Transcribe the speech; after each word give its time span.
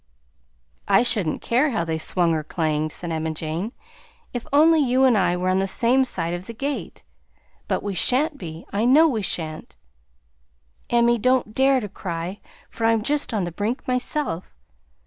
"I 0.87 1.03
shouldn't 1.03 1.43
care 1.43 1.69
how 1.69 1.85
they 1.85 1.99
swung 1.99 2.33
or 2.33 2.43
clanged," 2.43 2.91
said 2.91 3.11
Emma 3.11 3.29
Jane, 3.29 3.71
"if 4.33 4.47
only 4.51 4.79
you 4.79 5.03
and 5.03 5.15
I 5.15 5.37
were 5.37 5.47
on 5.49 5.59
the 5.59 5.67
same 5.67 6.05
side 6.05 6.33
of 6.33 6.47
the 6.47 6.55
gate; 6.55 7.03
but 7.67 7.83
we 7.83 7.93
shan't 7.93 8.39
be, 8.39 8.65
I 8.73 8.83
know 8.83 9.07
we 9.07 9.21
shan't!" 9.21 9.75
"Emmie, 10.89 11.19
don't 11.19 11.53
dare 11.53 11.79
to 11.79 11.87
cry, 11.87 12.39
for 12.67 12.85
I'm 12.85 13.03
just 13.03 13.31
on 13.31 13.43
the 13.43 13.51
brink 13.51 13.87
myself! 13.87 14.57